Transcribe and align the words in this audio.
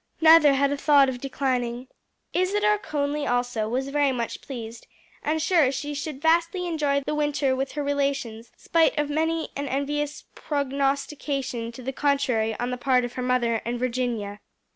Neither 0.19 0.53
had 0.55 0.71
a 0.71 0.77
thought 0.77 1.09
of 1.09 1.21
declining. 1.21 1.87
Isadore 2.33 2.79
Conly, 2.79 3.27
also, 3.27 3.69
was 3.69 3.89
very 3.89 4.11
much 4.11 4.41
pleased, 4.41 4.87
and 5.21 5.39
sure 5.39 5.71
she 5.71 5.93
should 5.93 6.19
vastly 6.23 6.65
enjoy 6.65 7.01
the 7.05 7.13
winter 7.13 7.55
with 7.55 7.73
her 7.73 7.83
relations, 7.83 8.51
spite 8.57 8.97
of 8.97 9.11
many 9.11 9.49
an 9.55 9.67
envious 9.67 10.23
prognostication 10.33 11.71
to 11.73 11.83
the 11.83 11.93
contrary 11.93 12.59
on 12.59 12.71
the 12.71 12.77
part 12.77 13.05
of 13.05 13.13
her 13.13 13.21
mother 13.21 13.61
and 13.63 13.77
Virginia. 13.77 14.39